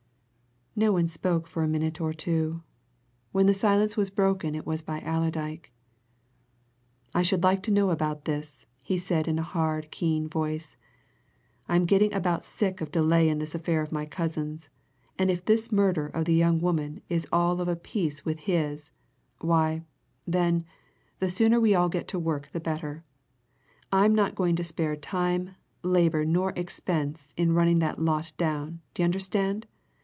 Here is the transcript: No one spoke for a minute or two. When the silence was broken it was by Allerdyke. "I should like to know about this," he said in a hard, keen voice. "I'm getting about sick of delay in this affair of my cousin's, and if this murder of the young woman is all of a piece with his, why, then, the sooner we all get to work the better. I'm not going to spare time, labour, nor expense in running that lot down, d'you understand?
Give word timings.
No 0.73 0.93
one 0.93 1.09
spoke 1.09 1.47
for 1.47 1.63
a 1.63 1.67
minute 1.67 1.99
or 1.99 2.13
two. 2.13 2.63
When 3.33 3.45
the 3.45 3.53
silence 3.53 3.97
was 3.97 4.09
broken 4.09 4.55
it 4.55 4.65
was 4.65 4.81
by 4.81 5.01
Allerdyke. 5.01 5.69
"I 7.13 7.23
should 7.23 7.43
like 7.43 7.61
to 7.63 7.71
know 7.71 7.89
about 7.89 8.23
this," 8.23 8.65
he 8.81 8.97
said 8.97 9.27
in 9.27 9.37
a 9.37 9.43
hard, 9.43 9.91
keen 9.91 10.29
voice. 10.29 10.77
"I'm 11.67 11.85
getting 11.85 12.13
about 12.13 12.45
sick 12.45 12.79
of 12.79 12.89
delay 12.89 13.27
in 13.27 13.39
this 13.39 13.53
affair 13.53 13.81
of 13.81 13.91
my 13.91 14.05
cousin's, 14.05 14.69
and 15.19 15.29
if 15.29 15.43
this 15.43 15.73
murder 15.73 16.07
of 16.07 16.23
the 16.23 16.33
young 16.33 16.61
woman 16.61 17.01
is 17.09 17.27
all 17.33 17.59
of 17.59 17.67
a 17.67 17.75
piece 17.75 18.23
with 18.23 18.39
his, 18.39 18.91
why, 19.39 19.83
then, 20.25 20.63
the 21.19 21.29
sooner 21.29 21.59
we 21.59 21.75
all 21.75 21.89
get 21.89 22.07
to 22.07 22.17
work 22.17 22.49
the 22.53 22.61
better. 22.61 23.03
I'm 23.91 24.15
not 24.15 24.35
going 24.35 24.55
to 24.55 24.63
spare 24.63 24.95
time, 24.95 25.55
labour, 25.83 26.23
nor 26.23 26.51
expense 26.55 27.33
in 27.35 27.53
running 27.53 27.79
that 27.79 27.99
lot 27.99 28.31
down, 28.37 28.79
d'you 28.93 29.03
understand? 29.03 29.67